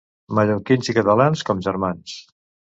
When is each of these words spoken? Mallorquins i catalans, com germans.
Mallorquins 0.37 0.89
i 0.93 0.97
catalans, 0.97 1.45
com 1.51 1.63
germans. 1.69 2.19